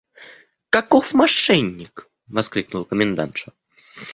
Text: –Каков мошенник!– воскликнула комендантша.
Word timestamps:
–Каков 0.71 1.13
мошенник!– 1.13 2.09
воскликнула 2.27 2.85
комендантша. 2.85 3.51